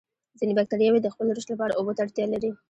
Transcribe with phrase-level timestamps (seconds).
[0.39, 2.49] ځینې باکتریاوې د خپل رشد لپاره اوبو ته اړتیا لري.